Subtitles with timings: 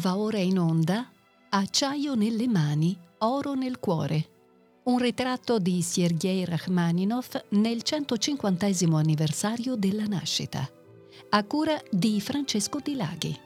[0.00, 1.06] Va ora in onda
[1.50, 4.28] Acciaio nelle mani, oro nel cuore.
[4.84, 10.66] Un ritratto di Sergei Rachmaninov nel 150 anniversario della nascita.
[11.28, 13.38] A cura di Francesco Di Laghi.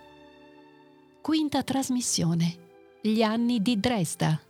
[1.20, 2.56] Quinta trasmissione.
[3.00, 4.40] Gli anni di Dresda.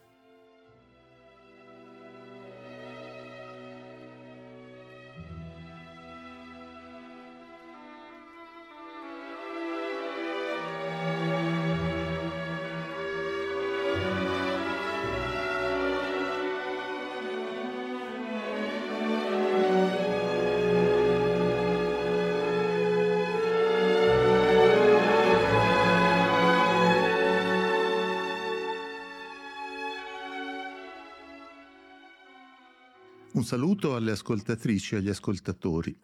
[33.54, 35.96] Saluto alle ascoltatrici e agli ascoltatori.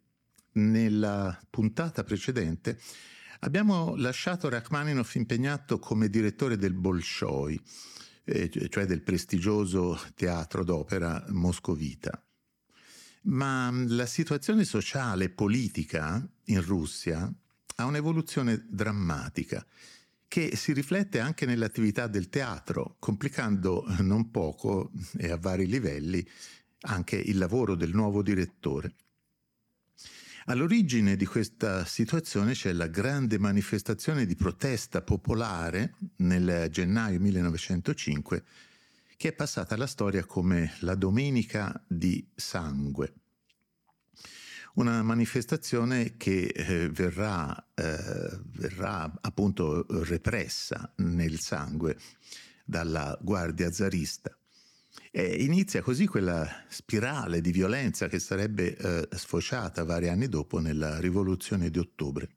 [0.52, 2.78] Nella puntata precedente
[3.40, 7.60] abbiamo lasciato Rachmaninoff impegnato come direttore del Bolshoi,
[8.22, 12.24] eh, cioè del prestigioso teatro d'opera moscovita.
[13.22, 17.28] Ma la situazione sociale e politica in Russia
[17.74, 19.66] ha un'evoluzione drammatica
[20.28, 26.24] che si riflette anche nell'attività del teatro, complicando non poco e a vari livelli
[26.82, 28.94] anche il lavoro del nuovo direttore.
[30.46, 38.44] All'origine di questa situazione c'è la grande manifestazione di protesta popolare nel gennaio 1905
[39.20, 43.12] che è passata alla storia come la Domenica di Sangue.
[44.76, 51.98] Una manifestazione che eh, verrà, eh, verrà appunto repressa nel sangue
[52.64, 54.29] dalla guardia zarista.
[55.12, 61.00] E inizia così quella spirale di violenza che sarebbe eh, sfociata vari anni dopo nella
[61.00, 62.28] rivoluzione di ottobre.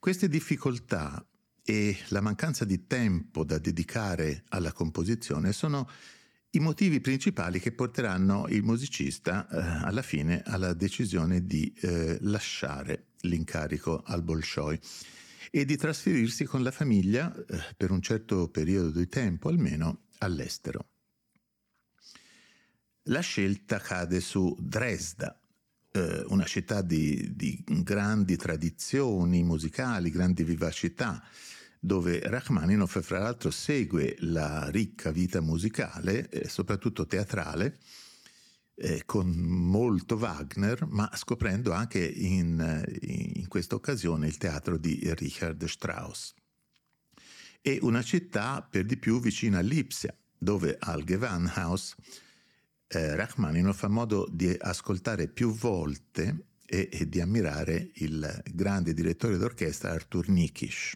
[0.00, 1.24] Queste difficoltà
[1.62, 5.88] e la mancanza di tempo da dedicare alla composizione sono
[6.52, 13.10] i motivi principali che porteranno il musicista eh, alla fine alla decisione di eh, lasciare
[13.20, 14.80] l'incarico al Bolshoi
[15.52, 20.88] e di trasferirsi con la famiglia eh, per un certo periodo di tempo almeno all'estero.
[23.04, 25.38] La scelta cade su Dresda,
[25.92, 31.22] eh, una città di, di, grandi tradizioni musicali, grandi vivacità,
[31.80, 37.78] dove Rachmaninoff fra l'altro segue la ricca vita musicale, eh, soprattutto teatrale,
[38.74, 45.64] eh, con molto Wagner, ma scoprendo anche in, in questa occasione il teatro di Richard
[45.64, 46.34] Strauss
[47.62, 51.94] e una città per di più vicina a Lipsia, dove al Gewandhaus
[52.88, 59.36] eh, Rachmaninoff ha modo di ascoltare più volte e, e, di ammirare il grande direttore
[59.36, 60.94] d'orchestra Arthur Nikisch.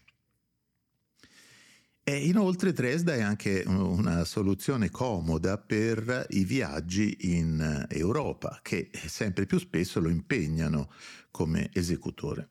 [2.06, 9.46] E inoltre Dresda è anche una soluzione comoda per i viaggi in Europa, che sempre
[9.46, 10.90] più spesso lo impegnano
[11.30, 12.48] come esecutore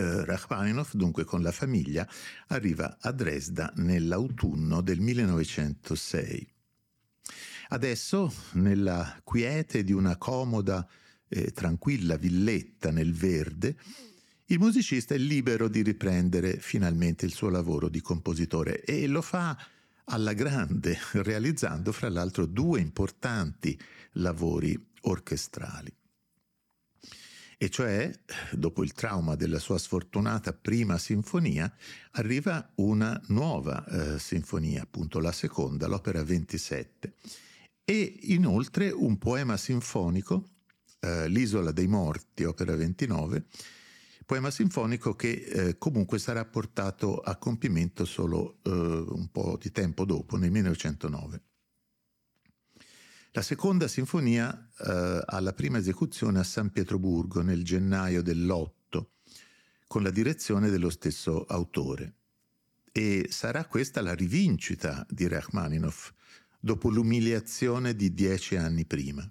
[0.00, 2.08] eh, Rachmaninoff, dunque con la famiglia,
[2.48, 6.48] arriva a Dresda nell'autunno del 1906.
[7.68, 10.88] Adesso, nella quiete di una comoda
[11.28, 13.76] e tranquilla villetta nel verde,
[14.46, 19.56] il musicista è libero di riprendere finalmente il suo lavoro di compositore e lo fa
[20.06, 23.78] alla grande, realizzando fra l'altro due importanti
[24.14, 25.98] lavori orchestrali
[27.62, 28.10] e cioè,
[28.52, 31.70] dopo il trauma della sua sfortunata prima sinfonia,
[32.12, 37.12] arriva una nuova eh, sinfonia, appunto la seconda, l'opera 27,
[37.84, 40.48] e inoltre un poema sinfonico,
[41.00, 43.44] eh, L'isola dei morti, opera 29,
[44.24, 50.06] poema sinfonico che eh, comunque sarà portato a compimento solo eh, un po' di tempo
[50.06, 51.42] dopo, nel 1909.
[53.32, 59.04] La seconda sinfonia eh, ha la prima esecuzione a San Pietroburgo nel gennaio dell'8,
[59.86, 62.14] con la direzione dello stesso autore.
[62.90, 66.10] E sarà questa la rivincita di Rachmaninoff
[66.58, 69.30] dopo l'umiliazione di dieci anni prima.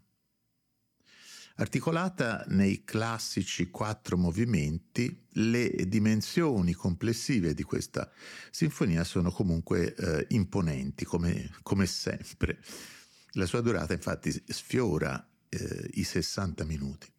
[1.55, 8.09] Articolata nei classici quattro movimenti, le dimensioni complessive di questa
[8.49, 12.61] sinfonia sono comunque eh, imponenti, come, come sempre.
[13.33, 17.11] La sua durata infatti sfiora eh, i 60 minuti.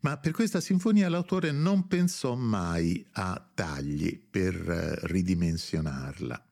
[0.00, 6.44] Ma per questa sinfonia l'autore non pensò mai a tagli per eh, ridimensionarla,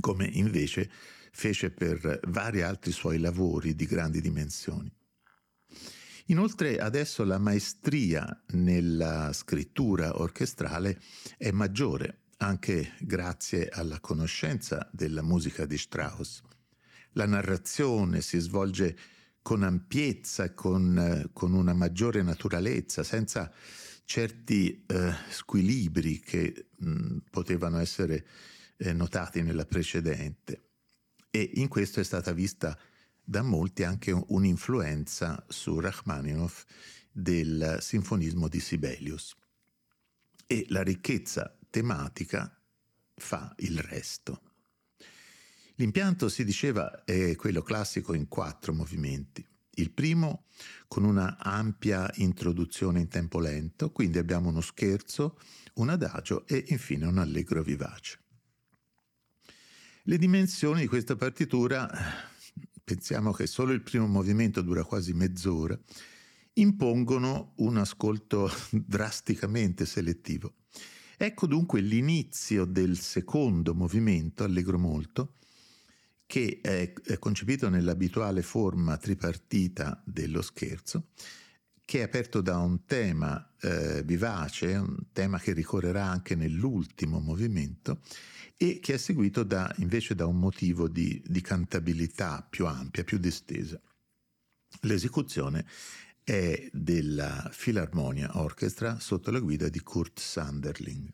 [0.00, 0.90] come invece
[1.32, 4.92] fece per vari altri suoi lavori di grandi dimensioni.
[6.26, 11.00] Inoltre adesso la maestria nella scrittura orchestrale
[11.36, 16.42] è maggiore, anche grazie alla conoscenza della musica di Strauss.
[17.12, 18.96] La narrazione si svolge
[19.42, 23.52] con ampiezza, con, con una maggiore naturalezza, senza
[24.04, 28.26] certi eh, squilibri che mh, potevano essere
[28.76, 30.70] eh, notati nella precedente.
[31.30, 32.78] E in questo è stata vista
[33.24, 36.64] da molti anche un'influenza su Rachmaninoff
[37.10, 39.34] del sinfonismo di Sibelius.
[40.46, 42.54] E la ricchezza tematica
[43.14, 44.51] fa il resto.
[45.82, 49.44] L'impianto, si diceva, è quello classico in quattro movimenti.
[49.70, 50.44] Il primo
[50.86, 55.40] con una ampia introduzione in tempo lento, quindi abbiamo uno scherzo,
[55.74, 58.20] un adagio e infine un allegro vivace.
[60.04, 61.90] Le dimensioni di questa partitura,
[62.84, 65.76] pensiamo che solo il primo movimento dura quasi mezz'ora,
[66.52, 70.58] impongono un ascolto drasticamente selettivo.
[71.16, 75.38] Ecco dunque l'inizio del secondo movimento, allegro molto,
[76.32, 81.08] che è, concepito nell'abituale forma tripartita dello scherzo,
[81.84, 88.00] che è aperto da un tema eh, vivace, un tema che ricorrerà anche nell'ultimo movimento
[88.56, 93.18] e che è seguito da, invece da un motivo di, di cantabilità più ampia, più
[93.18, 93.78] distesa.
[94.80, 95.66] L'esecuzione
[96.24, 101.12] è della Philharmonia Orchestra sotto la guida di Kurt Sanderling.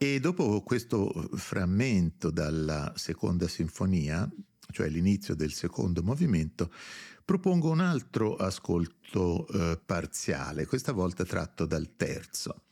[0.00, 4.30] E dopo questo frammento dalla seconda sinfonia,
[4.70, 6.72] cioè l'inizio del secondo movimento,
[7.24, 12.66] propongo un altro ascolto eh, parziale, questa volta tratto dal terzo.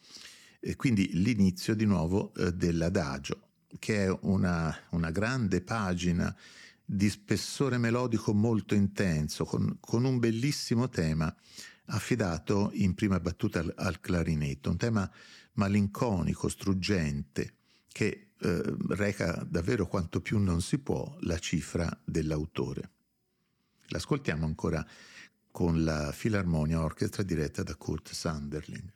[0.61, 3.49] E quindi l'inizio di nuovo eh, dell'adagio,
[3.81, 6.33] che è una, una, grande pagina
[6.85, 11.35] di spessore melodico molto intenso, con, con un bellissimo tema
[11.87, 15.11] affidato in prima battuta al, al clarinetto, un tema
[15.57, 17.55] malinconico, struggente,
[17.89, 22.91] che eh, reca davvero quanto più non si può la cifra dell'autore.
[23.89, 24.87] L'ascoltiamo ancora
[25.51, 28.93] con la Filarmonia Orchestra diretta da Kurt Sanderling.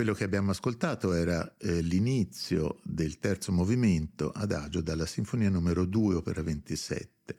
[0.00, 6.14] Quello che abbiamo ascoltato era eh, l'inizio del terzo movimento adagio dalla Sinfonia numero 2,
[6.14, 7.36] opera 27.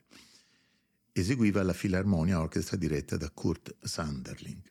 [1.11, 4.61] Eseguiva la Filarmonia Orchestra diretta da Kurt Sanderling.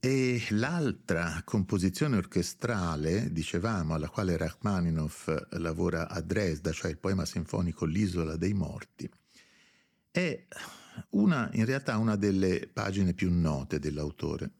[0.00, 7.86] E l'altra composizione orchestrale, dicevamo, alla quale Rachmaninoff lavora a Dresda, cioè il poema sinfonico
[7.86, 9.10] L'isola dei morti,
[10.10, 10.46] è
[11.12, 14.50] una, in realtà una delle pagine più note dell'autore.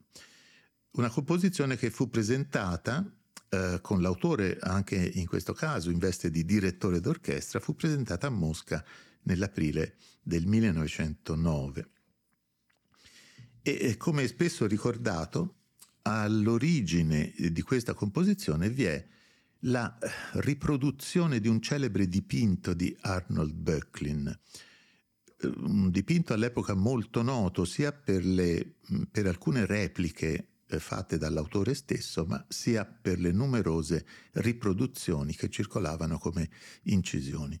[0.93, 3.09] Una composizione che fu presentata
[3.49, 8.29] eh, con l'autore anche in questo caso in veste di direttore d'orchestra, fu presentata a
[8.29, 8.83] Mosca
[9.23, 11.89] nell'aprile del 1909.
[13.61, 15.57] E come è spesso ricordato,
[16.03, 19.07] all'origine di questa composizione vi è
[19.65, 19.97] la
[20.33, 24.39] riproduzione di un celebre dipinto di Arnold Böcklin,
[25.43, 28.75] un dipinto all'epoca molto noto sia per, le,
[29.09, 36.17] per alcune repliche eh, fatte dall'autore stesso, ma sia per le numerose riproduzioni che circolavano
[36.17, 36.49] come
[36.83, 37.59] incisioni.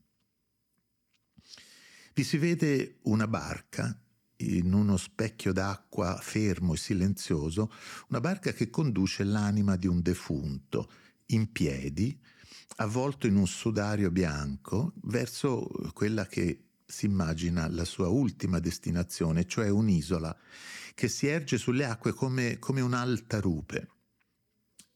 [2.13, 3.97] Vi si vede una barca
[4.37, 7.71] in uno specchio d'acqua fermo e silenzioso,
[8.09, 10.91] una barca che conduce l'anima di un defunto,
[11.27, 12.19] in piedi,
[12.77, 19.69] avvolto in un sudario bianco, verso quella che si immagina la sua ultima destinazione, cioè
[19.69, 20.37] un'isola
[20.93, 23.89] che si erge sulle acque come, come un'alta rupe.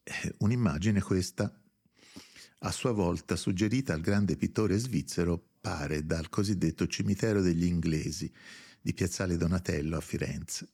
[0.04, 1.52] Eh, un'immagine questa,
[2.60, 8.32] a sua volta suggerita al grande pittore svizzero, pare dal cosiddetto cimitero degli inglesi
[8.82, 10.70] di Piazzale Donatello a Firenze.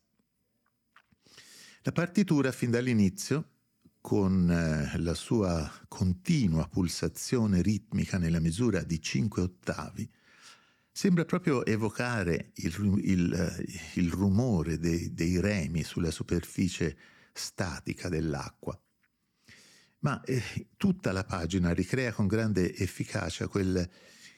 [1.84, 3.50] La partitura fin dall'inizio,
[4.02, 10.12] con eh, la sua continua pulsazione ritmica nella misura di cinque ottavi,
[11.02, 16.96] Sembra proprio evocare il, il, eh, il rumore dei, dei, remi sulla superficie
[17.34, 18.80] statica dell'acqua.
[20.02, 23.90] Ma eh, tutta la pagina ricrea con grande efficacia quel,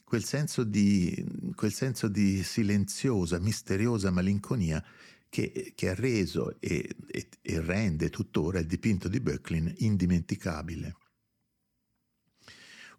[0.05, 4.81] quel, senso, di, quel senso, di, silenziosa, misteriosa malinconia
[5.27, 10.95] che, che ha reso e, e, e, rende tuttora il dipinto di Böcklin indimenticabile.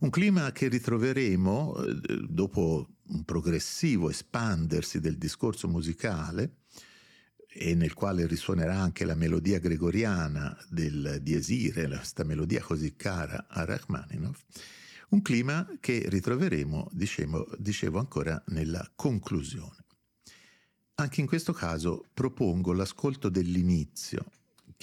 [0.05, 6.57] Un clima che ritroveremo eh, dopo un progressivo espandersi del discorso musicale
[7.49, 13.65] e nel quale risuonerà anche la melodia gregoriana del Diesire, questa melodia così cara a
[13.65, 14.43] Rachmaninoff,
[15.09, 19.87] un clima che ritroveremo, dicevo, dicevo ancora, nella conclusione.
[20.97, 24.27] Anche in questo caso propongo l'ascolto dell'inizio,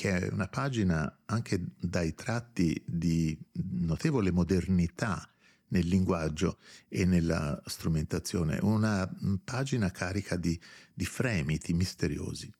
[0.02, 3.38] che è una pagina anche dai tratti di
[3.82, 5.32] notevole modernità
[5.68, 9.08] nel linguaggio e nella strumentazione, una
[9.44, 10.60] pagina carica di,
[10.92, 12.52] di fremiti misteriosi.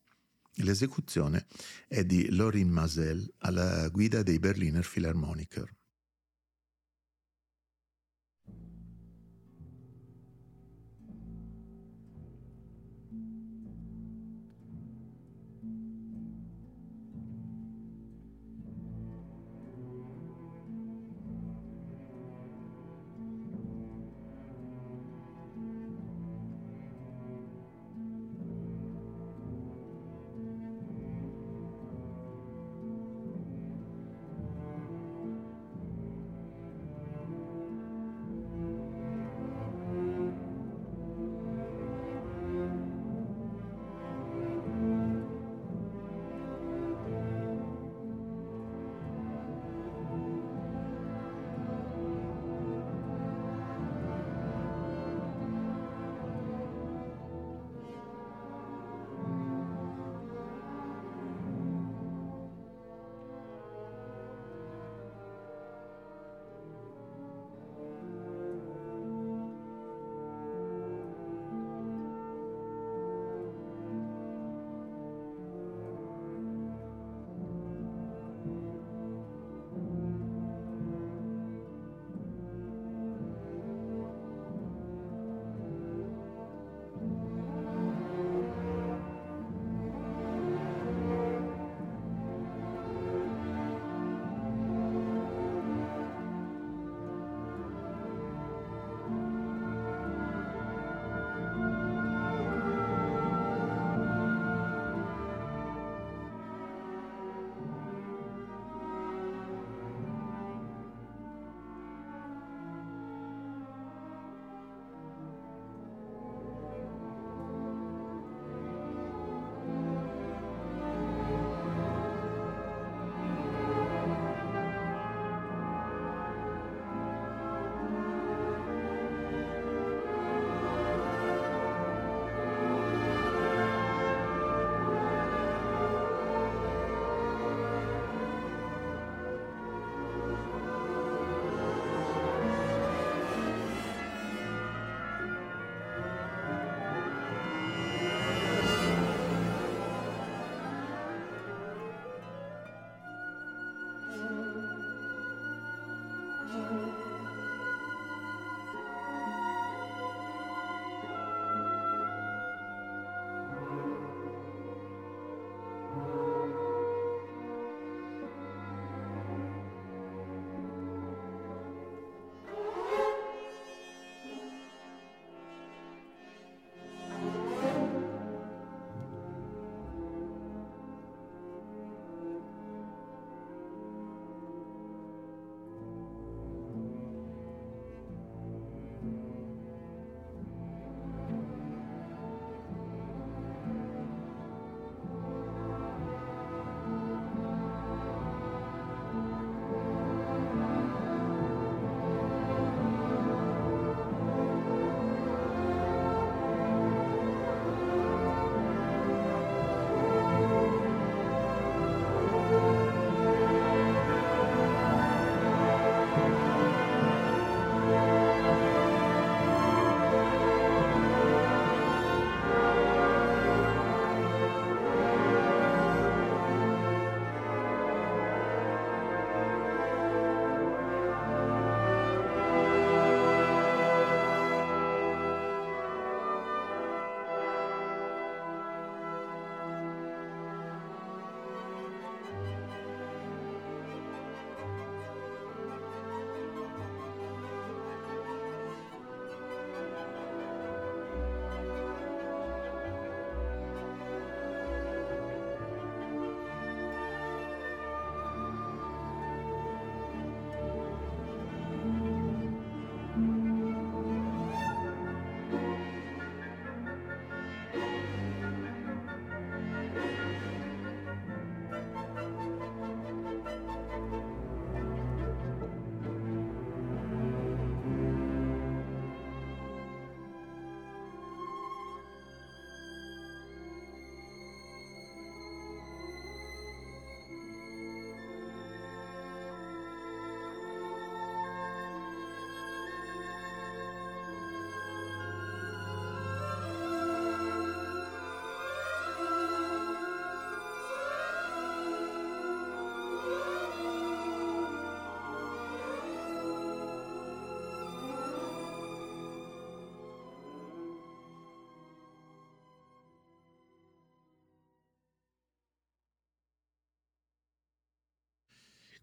[0.58, 1.46] L'esecuzione
[1.88, 5.68] è di Lorin Masel alla guida dei Berliner Philharmoniker.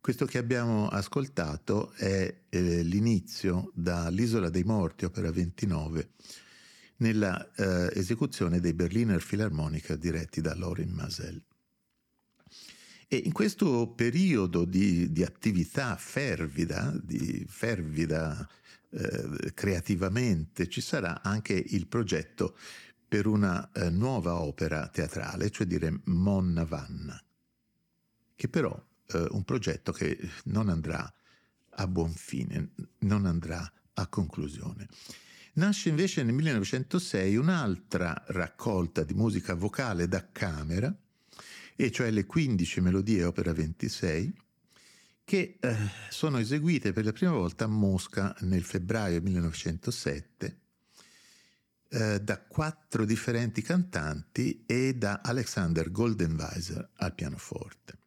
[0.02, 6.12] Questo che abbiamo ascoltato è eh, l'inizio dall'Isola dei Morti, opera 29,
[6.98, 11.44] nella eh, esecuzione dei Berliner Philharmoniker diretti da Lorin Masel.
[13.10, 18.48] E in questo periodo di, di attività fervida, di fervida
[18.92, 22.56] eh, creativamente, ci sarà anche il progetto
[23.06, 27.22] per una eh, nuova opera teatrale, cioè dire Monna Vanna,
[28.36, 31.12] che però eh, un progetto che non andrà
[31.72, 34.88] a buon fine, non andrà a conclusione.
[35.54, 40.94] Nasce invece nel 1906 un'altra raccolta di musica vocale da camera,
[41.76, 44.34] e cioè le 15 melodie opera 26,
[45.24, 45.76] che eh,
[46.10, 50.60] sono eseguite per la prima volta a Mosca nel febbraio 1907
[51.90, 57.99] eh, da quattro differenti cantanti e da Alexander Goldenweiser al pianoforte.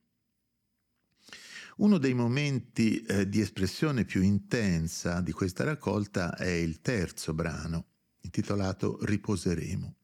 [1.77, 7.87] Uno dei momenti eh, di espressione più intensa di questa raccolta è il terzo brano,
[8.21, 9.97] intitolato Riposeremo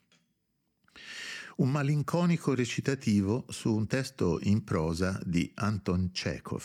[1.58, 6.62] un malinconico recitativo su un testo in prosa di Anton Chekhov,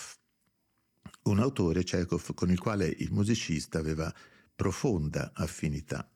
[1.24, 4.14] un autore Chekhov con il quale il musicista aveva
[4.56, 6.08] profonda affinità.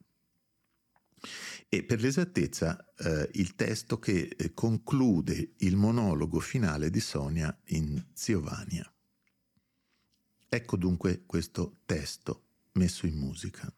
[1.70, 8.02] E per l'esattezza eh, il testo che eh, conclude il monologo finale di Sonia in
[8.14, 8.90] Ziovania.
[10.48, 13.70] Ecco dunque questo testo messo in musica.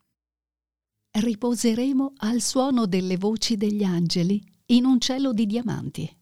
[1.13, 6.17] Riposeremo al suono delle voci degli angeli in un cielo di diamanti.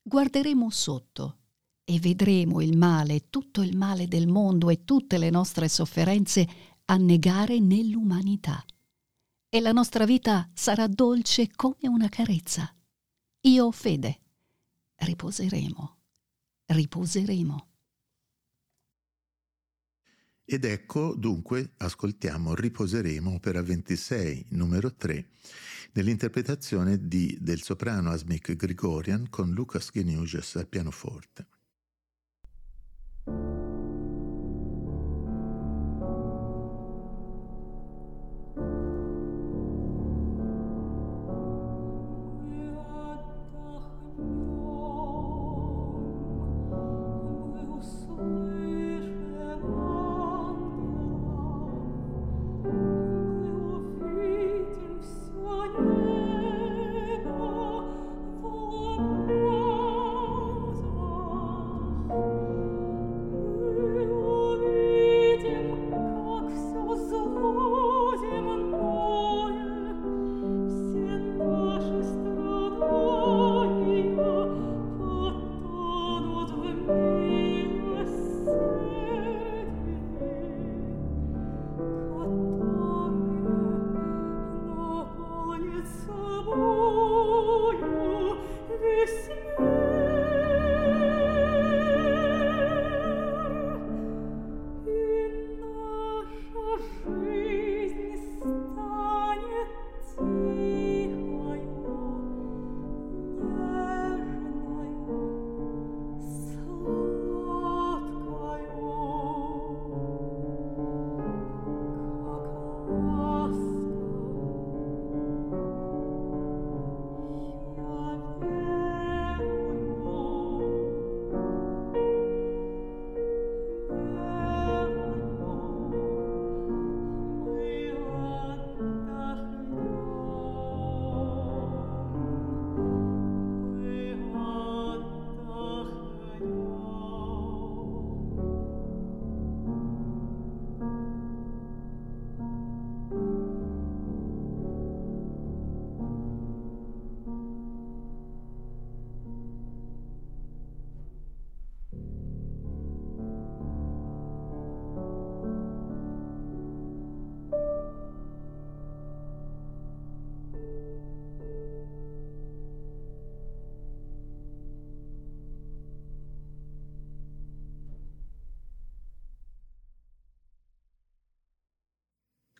[0.00, 1.40] Guarderemo sotto
[1.84, 6.48] e vedremo il male, tutto il male del mondo e tutte le nostre sofferenze
[6.86, 8.64] annegare nell'umanità.
[9.56, 12.70] E la nostra vita sarà dolce come una carezza.
[13.40, 14.20] Io ho fede.
[14.96, 15.96] Riposeremo.
[16.66, 17.68] Riposeremo.
[20.44, 25.26] Ed ecco dunque, ascoltiamo Riposeremo, opera 26, numero 3
[25.92, 31.46] nell'interpretazione di, del soprano Asmik Grigorian con Lucas Geniuges al pianoforte.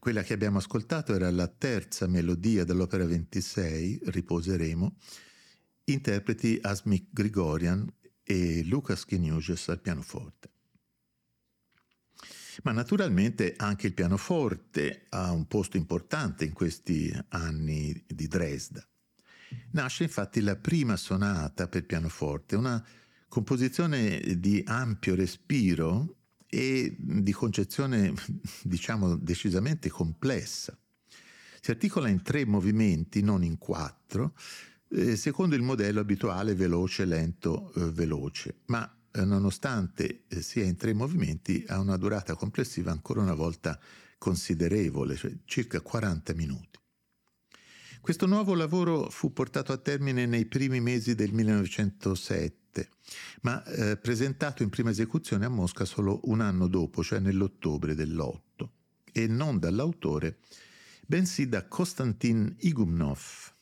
[0.07, 4.99] Quella che abbiamo ascoltato era la terza melodia dell'opera 26, Riposeremo,
[5.87, 7.93] interpreti Asmik Grigorian
[8.23, 10.51] e Lucas Keniuges al pianoforte.
[12.63, 18.87] Ma naturalmente anche il pianoforte ha un posto importante in questi anni di Dresda.
[19.73, 22.81] Nasce infatti la prima sonata per pianoforte, una
[23.27, 26.26] composizione di ampio respiro
[26.57, 28.15] e di concezione,
[28.65, 30.75] diciamo, decisamente complessa.
[31.61, 34.35] Si articola in tre movimenti, non in quattro,
[34.89, 40.77] eh, secondo il modello abituale veloce, lento, eh, veloce, ma eh, nonostante eh, sia in
[40.77, 43.79] tre movimenti ha una durata complessiva ancora una volta
[44.17, 46.79] considerevole, cioè circa 40 minuti.
[48.01, 52.66] Questo nuovo lavoro fu portato a termine nei primi mesi del 1907,
[53.43, 58.69] ma eh, presentato in prima esecuzione a Mosca solo un anno dopo, cioè nell'ottobre dell'8,
[59.13, 60.39] e non dall'autore,
[61.07, 63.55] bensì da Konstantin Igumnov,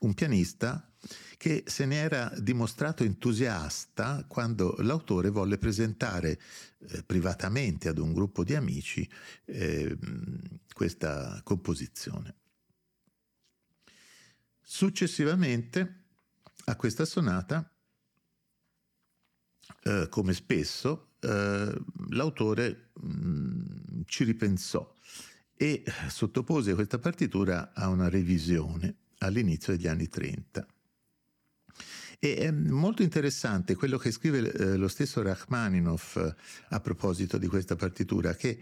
[0.00, 0.88] un pianista
[1.36, 6.40] che se ne era dimostrato entusiasta quando l'autore volle presentare
[6.88, 9.08] eh, privatamente ad un gruppo di amici
[9.44, 9.96] eh,
[10.72, 12.34] questa composizione.
[14.62, 16.02] Successivamente
[16.66, 17.70] a questa sonata,
[19.82, 21.72] eh, come spesso, eh,
[22.10, 24.92] l'autore mh, mm, ci ripensò
[25.56, 30.66] e sottopose questa partitura a una revisione all'inizio degli anni 30.
[32.18, 36.34] E è molto interessante quello che scrive eh, lo stesso Rachmaninoff eh,
[36.70, 38.60] a proposito di questa partitura, che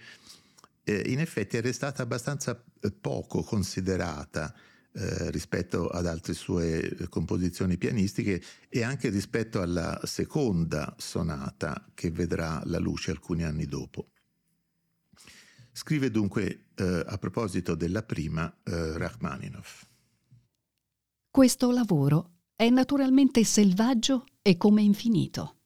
[0.84, 4.54] eh, in effetti era stata abbastanza eh, poco considerata
[4.94, 12.10] eh, rispetto ad altre sue eh, composizioni pianistiche e anche rispetto alla seconda sonata che
[12.10, 14.08] vedrà la luce alcuni anni dopo.
[15.72, 19.86] Scrive dunque eh, a proposito della prima eh, Rachmaninoff.
[21.30, 25.56] Questo lavoro è naturalmente selvaggio e come infinito.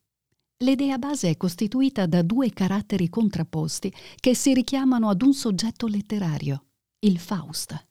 [0.59, 6.67] L'idea base è costituita da due caratteri contrapposti che si richiamano ad un soggetto letterario,
[7.01, 7.87] il Faust.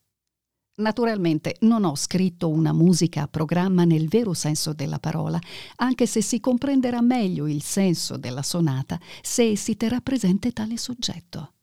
[0.78, 5.40] Naturalmente non ho scritto una musica a programma nel vero senso della parola,
[5.78, 11.54] anche se si comprenderà meglio il senso della sonata se si terrà presente tale soggetto.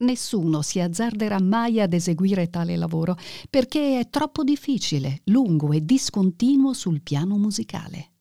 [0.00, 3.16] Nessuno si azzarderà mai ad eseguire tale lavoro
[3.50, 8.12] perché è troppo difficile, lungo e discontinuo sul piano musicale.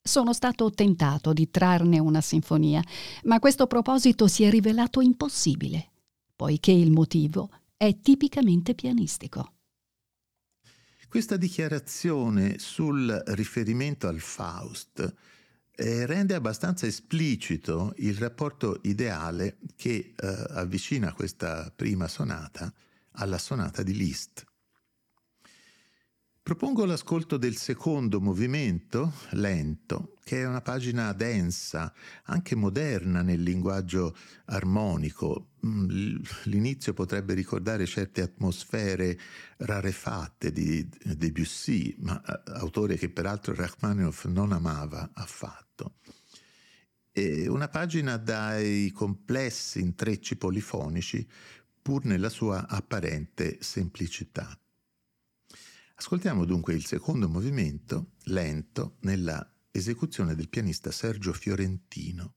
[0.00, 2.82] Sono stato tentato di trarne una sinfonia,
[3.24, 5.90] ma questo proposito si è rivelato impossibile,
[6.36, 7.50] poiché il motivo
[7.82, 9.54] è tipicamente pianistico.
[11.08, 15.12] Questa dichiarazione sul riferimento al Faust
[15.74, 22.72] eh, rende abbastanza esplicito il rapporto ideale che eh, avvicina questa prima sonata
[23.14, 24.44] alla sonata di Liszt.
[26.44, 34.16] Propongo l'ascolto del secondo movimento, lento, che è una pagina densa, anche moderna nel linguaggio
[34.46, 35.50] armonico.
[35.64, 39.16] Mm, l'inizio potrebbe ricordare certe atmosfere
[39.58, 45.98] rarefatte di Debussy, ma eh, autore che peraltro Rachmaninoff non amava affatto.
[47.12, 51.24] E una pagina dai complessi intrecci polifonici,
[51.80, 54.56] pur nella sua apparente semplicità.
[56.02, 62.34] Ascoltiamo dunque il secondo movimento, lento, nella esecuzione del pianista Sergio Fiorentino.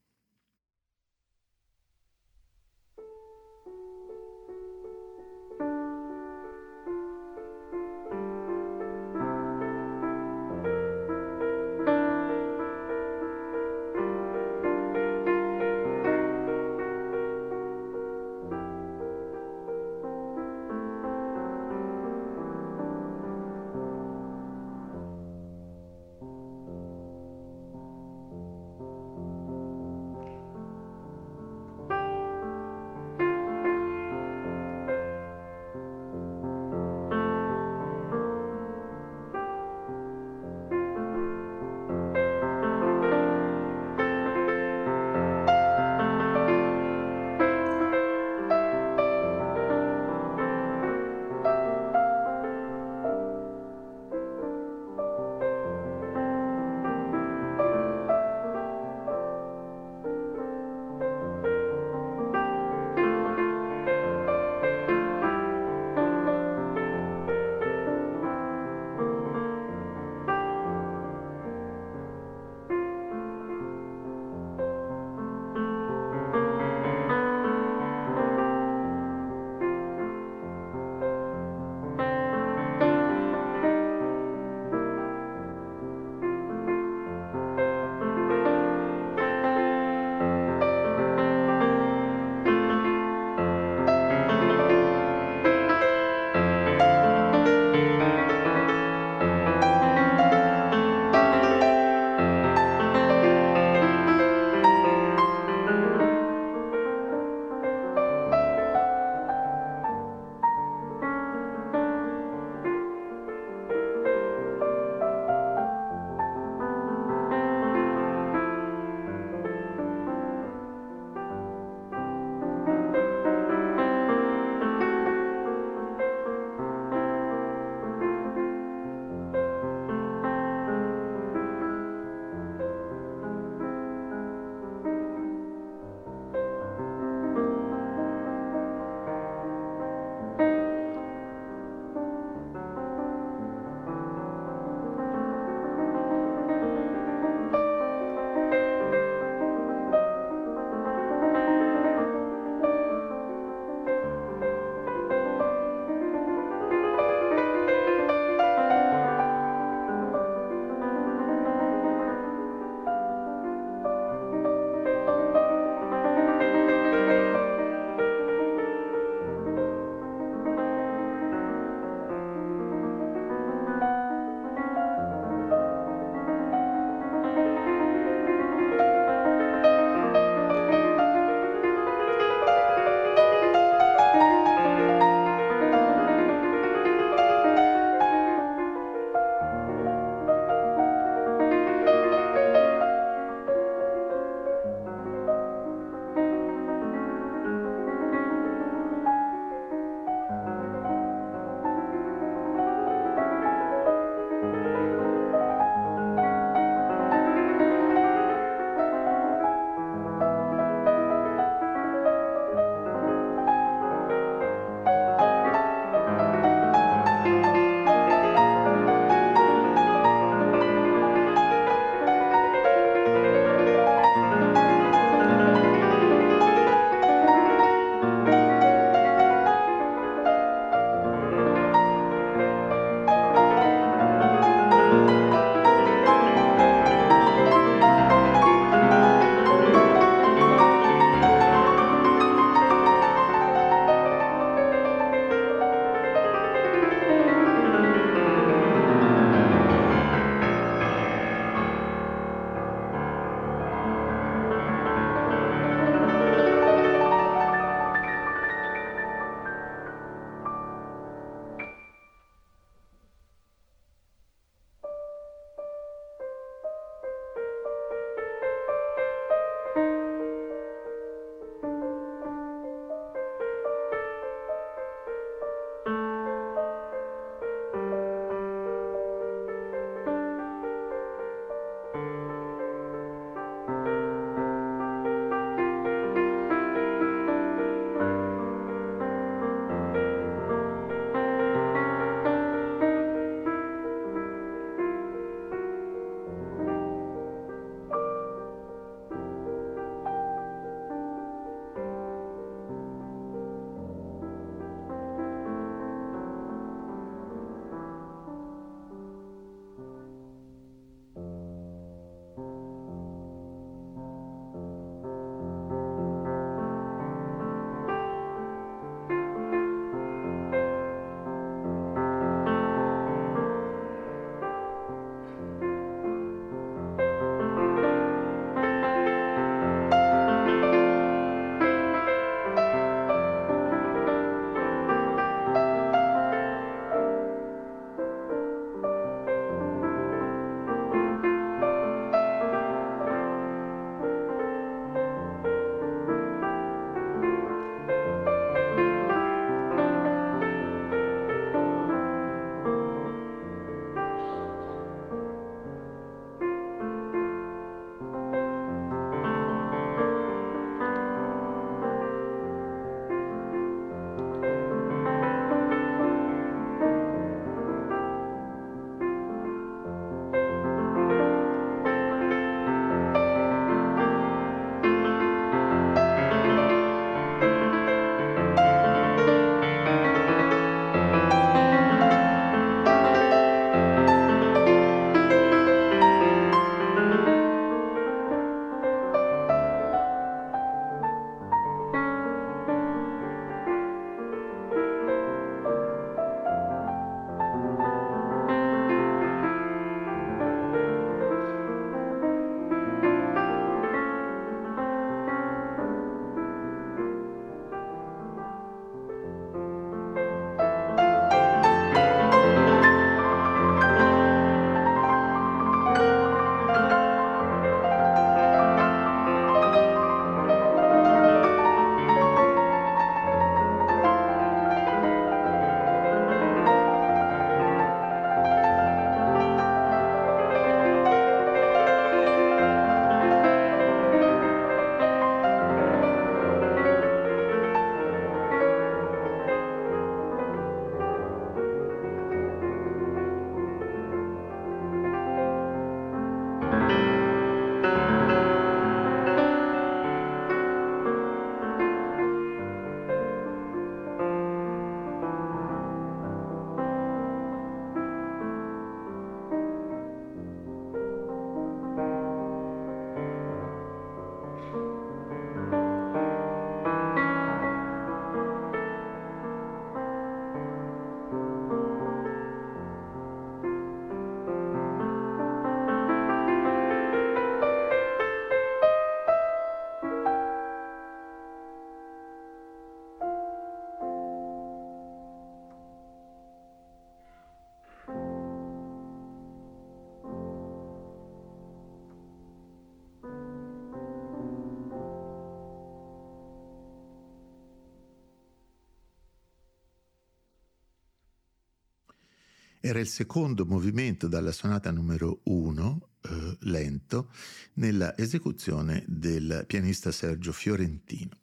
[502.85, 507.31] Era il secondo movimento dalla sonata numero 1, eh, lento,
[507.77, 511.35] nella esecuzione del pianista Sergio Fiorentino.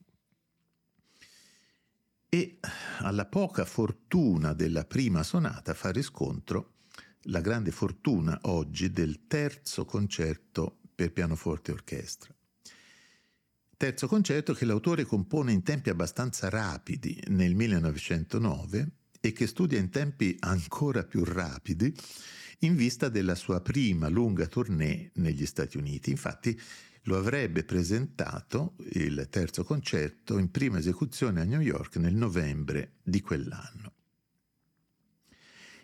[2.28, 2.61] E
[3.01, 6.74] alla poca fortuna della prima sonata fa riscontro
[7.22, 12.32] la grande fortuna oggi del terzo concerto per pianoforte e orchestra.
[13.76, 18.90] Terzo concerto che l'autore compone in tempi abbastanza rapidi nel 1909
[19.24, 21.96] e che studia in tempi ancora più rapidi
[22.58, 26.10] in vista della sua prima lunga tournée negli Stati Uniti.
[26.10, 26.60] Infatti
[27.02, 33.20] lo avrebbe presentato il terzo concerto in prima esecuzione a New York nel novembre di
[33.20, 33.92] quell'anno.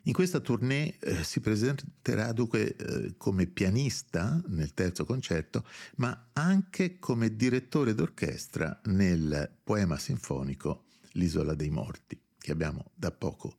[0.03, 5.64] In questa tournée eh, si presenterà dunque eh, come pianista nel terzo concerto,
[5.97, 12.18] ma anche come direttore d'orchestra nel poema sinfonico L'isola dei morti,
[12.49, 13.59] che abbiamo da poco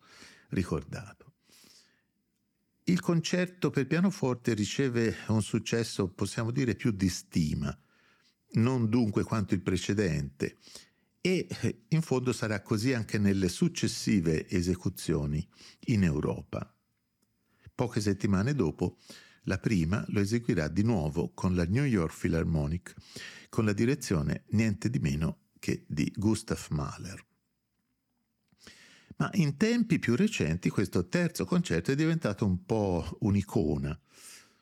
[0.49, 1.33] ricordato.
[2.85, 7.77] Il concerto per pianoforte riceve un successo, possiamo dire, più di stima,
[8.53, 10.57] non dunque quanto il precedente,
[11.21, 15.47] e eh, in fondo sarà così anche nelle successive esecuzioni
[15.85, 16.75] in Europa.
[17.75, 18.97] Poche settimane dopo,
[19.43, 22.95] la prima lo eseguirà di nuovo con la New York Philharmonic,
[23.49, 27.27] con la direzione niente di meno che di Gustav Mahler.
[29.19, 33.97] Ma in tempi più recenti questo terzo concerto è diventato un po' un'icona,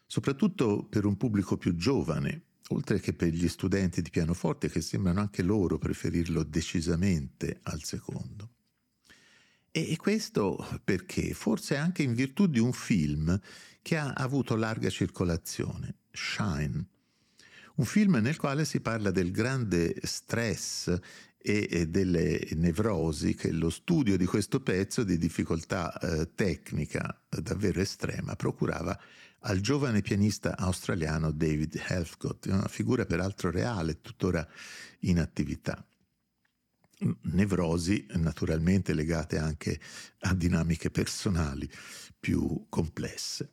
[0.08, 5.20] soprattutto per un pubblico più giovane, oltre che per gli studenti di pianoforte che sembrano
[5.20, 8.49] anche loro preferirlo decisamente al secondo.
[9.70, 11.36] E questo perché?
[11.36, 13.39] Forse anche in virtù di un film
[13.84, 16.84] che ha avuto larga circolazione, Shine,
[17.78, 20.96] un film nel quale si parla del grande stress
[21.38, 28.36] e delle nevrosi che lo studio di questo pezzo di difficoltà eh, tecnica davvero estrema
[28.36, 29.00] procurava
[29.42, 34.46] al giovane pianista australiano David Helfgott, una figura peraltro reale, tuttora
[35.02, 35.86] in attività.
[37.22, 39.80] Nevrosi naturalmente legate anche
[40.22, 41.70] a dinamiche personali
[42.20, 43.52] più complesse.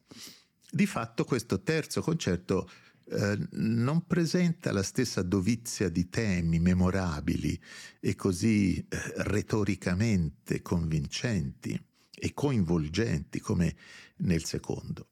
[0.69, 2.69] Di fatto questo terzo concerto
[3.07, 7.61] eh, non presenta la stessa dovizia di temi memorabili
[8.01, 8.87] e così eh,
[9.17, 11.79] retoricamente convincenti
[12.15, 13.77] e coinvolgenti come
[14.19, 15.09] nel secondo.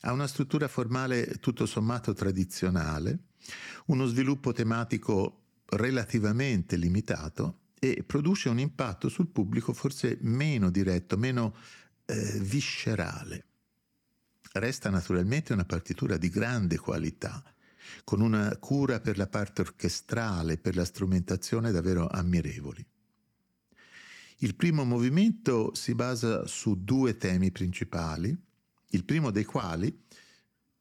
[0.00, 3.26] Ha una struttura formale tutto sommato tradizionale,
[3.86, 11.54] uno sviluppo tematico relativamente limitato e produce un impatto sul pubblico forse meno diretto, meno
[12.06, 13.46] eh, viscerale.
[14.54, 17.42] Resta naturalmente una partitura di grande qualità,
[18.04, 22.84] con una cura per la parte orchestrale, per la strumentazione davvero ammirevoli.
[24.38, 28.36] Il primo movimento si basa su due temi principali,
[28.88, 30.04] il primo dei quali,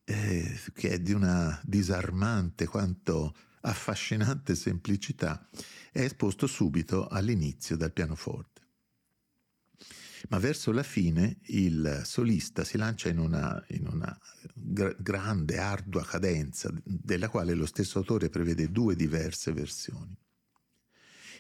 [0.03, 5.47] eh, che è di una disarmante quanto affascinante semplicità,
[5.91, 8.61] è esposto subito all'inizio dal pianoforte.
[10.32, 14.17] Ma verso la fine il solista si lancia in una, in una
[14.53, 20.17] gra- grande, ardua cadenza, della quale lo stesso autore prevede due diverse versioni.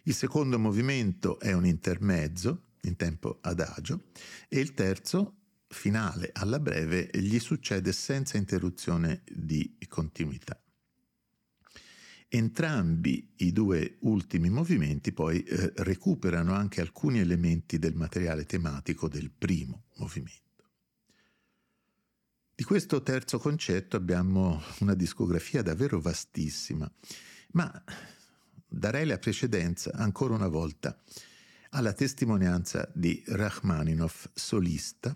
[0.03, 4.07] Il secondo movimento è un intermezzo, in tempo adagio,
[4.49, 5.37] e il terzo
[5.69, 10.61] finale alla breve gli succede senza interruzione di continuità.
[12.33, 19.29] Entrambi i due ultimi movimenti poi eh, recuperano anche alcuni elementi del materiale tematico del
[19.29, 20.69] primo movimento.
[22.55, 26.89] Di questo terzo concetto abbiamo una discografia davvero vastissima,
[27.51, 27.83] ma
[28.65, 30.97] darei la precedenza ancora una volta
[31.71, 35.13] alla testimonianza di Rachmaninoff solista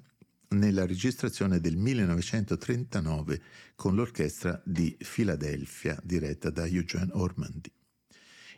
[0.49, 3.41] nella registrazione del 1939
[3.75, 7.71] con l'orchestra di Filadelfia diretta da Eugene Ormandy.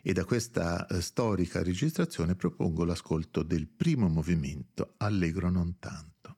[0.02, 6.37] E da questa eh, storica registrazione propongo l'ascolto del primo movimento, Allegro non tanto.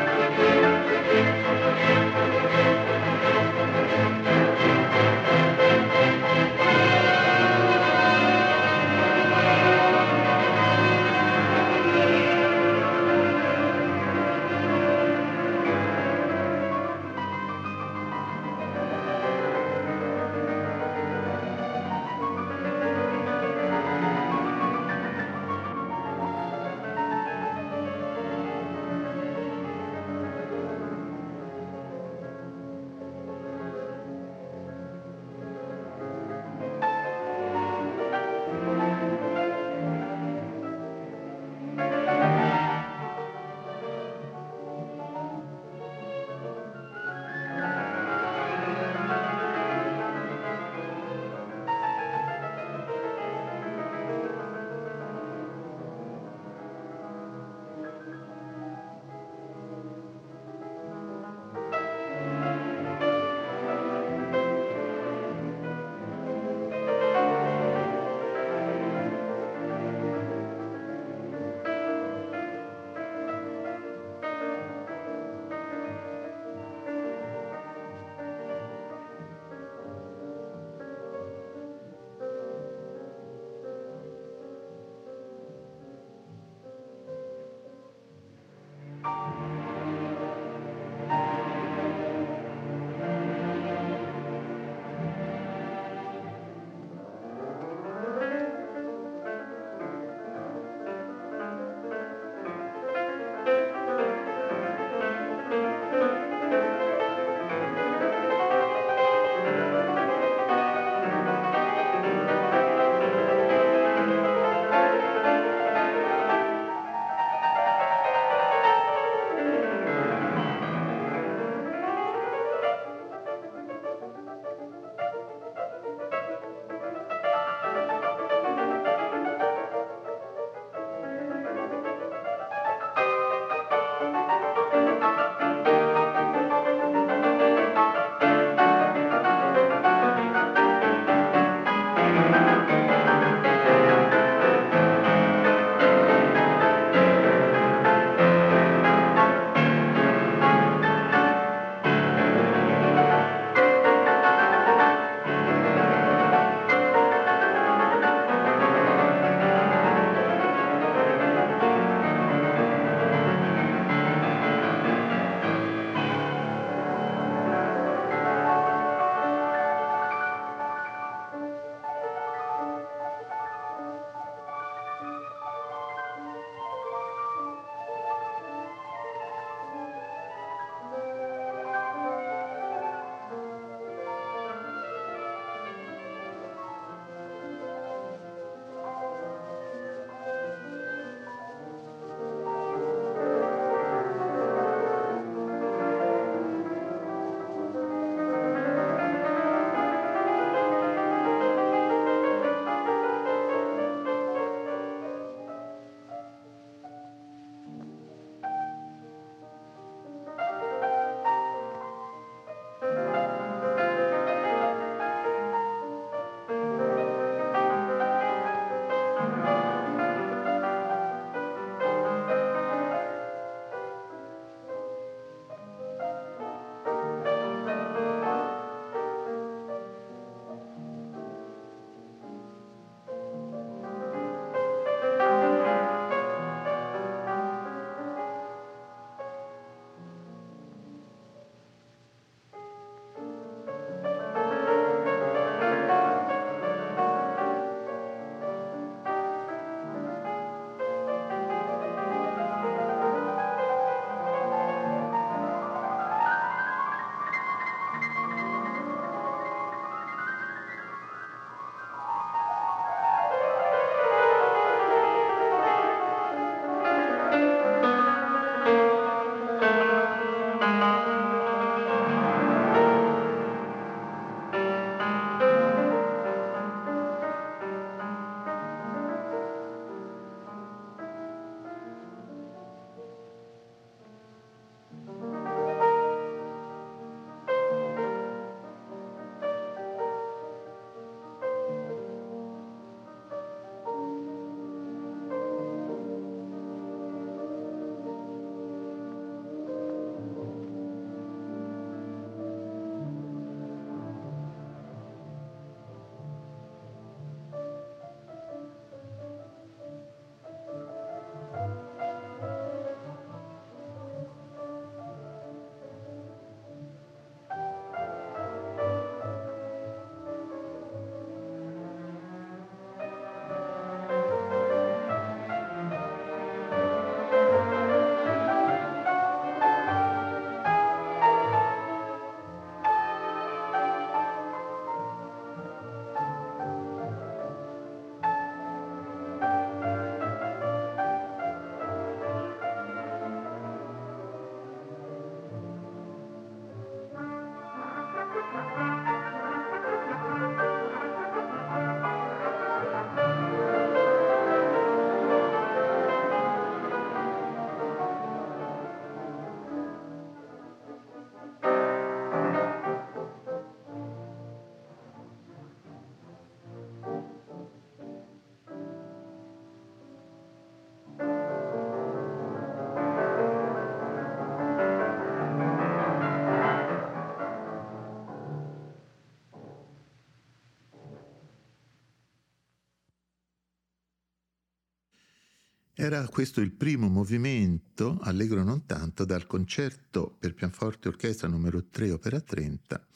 [386.01, 391.89] Era questo il primo movimento, allegro non tanto, dal concerto per pianoforte e orchestra numero
[391.91, 393.07] 3 opera 30,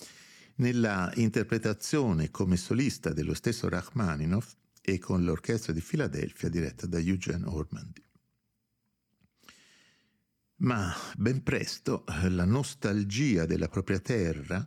[0.57, 7.47] nella interpretazione come solista dello stesso Rachmaninoff e con l'orchestra di Filadelfia diretta da Eugene
[7.47, 8.03] Ormandy.
[10.57, 14.63] Ma ben presto eh, la nostalgia della propria terra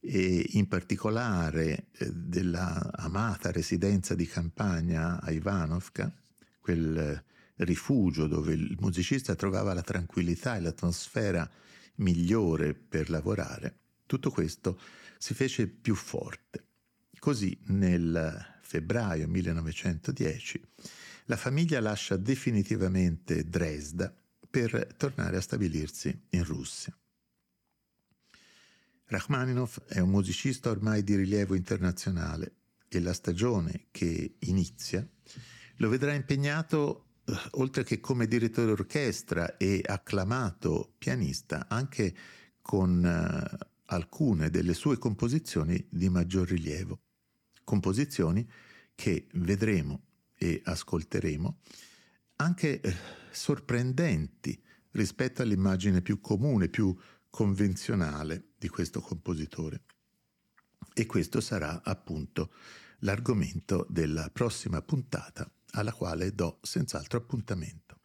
[0.00, 6.10] e in particolare eh, della amata residenza di campagna a Ivanovka,
[6.58, 7.22] quel
[7.56, 11.48] rifugio dove il musicista trovava la tranquillità e l'atmosfera
[11.96, 14.78] migliore per lavorare, tutto questo
[15.18, 16.66] si fece più forte.
[17.18, 20.62] Così nel febbraio 1910
[21.26, 24.14] la famiglia lascia definitivamente Dresda
[24.50, 26.96] per tornare a stabilirsi in Russia.
[29.06, 32.56] Rachmaninoff è un musicista ormai di rilievo internazionale
[32.88, 35.06] e la stagione che inizia
[35.76, 37.03] lo vedrà impegnato
[37.52, 42.14] oltre che come direttore orchestra e acclamato pianista anche
[42.60, 47.00] con eh, alcune delle sue composizioni di maggior rilievo,
[47.64, 48.48] composizioni
[48.94, 50.02] che vedremo
[50.36, 51.58] e ascolteremo
[52.36, 52.94] anche eh,
[53.30, 54.60] sorprendenti
[54.92, 56.96] rispetto all'immagine più comune, più
[57.30, 59.82] convenzionale di questo compositore.
[60.92, 62.52] E questo sarà appunto
[63.00, 67.98] l'argomento della prossima puntata alla quale do senz'altro appuntamento.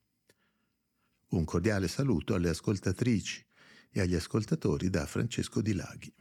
[1.29, 3.45] Un cordiale saluto alle ascoltatrici
[3.91, 6.13] e agli ascoltatori da Francesco Di Laghi.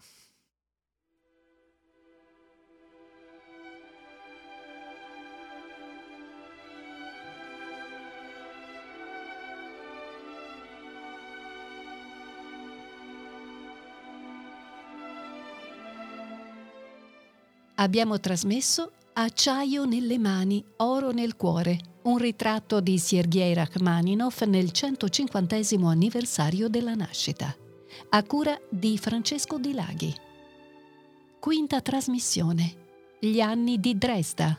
[17.80, 25.56] Abbiamo trasmesso Acciaio nelle mani, oro nel cuore, un ritratto di Sergei Rachmaninoff nel 150
[25.88, 27.52] anniversario della nascita,
[28.10, 30.14] a cura di Francesco Di Laghi.
[31.40, 33.16] Quinta trasmissione.
[33.18, 34.56] Gli anni di Dresda.